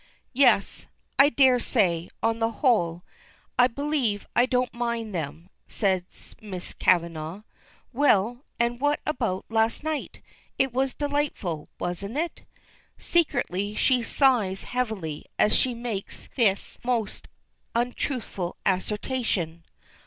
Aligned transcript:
"Yes 0.33 0.87
I 1.19 1.29
dare 1.29 1.59
say 1.59 2.09
on 2.23 2.39
the 2.39 2.49
whole, 2.49 3.03
I 3.59 3.67
believe 3.67 4.25
I 4.35 4.47
don't 4.47 4.73
mind 4.73 5.13
them," 5.13 5.51
says 5.67 6.35
Miss 6.41 6.73
Kavanagh. 6.73 7.43
"Well 7.93 8.43
and 8.59 8.79
what 8.79 8.99
about 9.05 9.45
last 9.47 9.83
night? 9.83 10.21
It 10.57 10.73
was 10.73 10.95
delightful, 10.95 11.69
wasn't 11.79 12.17
it?" 12.17 12.45
Secretly 12.97 13.75
she 13.75 14.01
sighs 14.01 14.63
heavily, 14.63 15.27
as 15.37 15.55
she 15.55 15.75
makes 15.75 16.29
this 16.33 16.79
most 16.83 17.27
untruthful 17.75 18.57
assertion. 18.65 19.63